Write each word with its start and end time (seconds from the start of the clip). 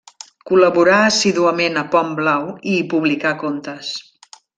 Col·laborà 0.51 0.95
assíduament 1.09 1.77
a 1.81 1.83
Pont 1.95 2.09
Blau 2.21 2.47
i 2.73 2.77
hi 2.79 2.87
publicà 2.95 3.35
contes. 3.45 3.93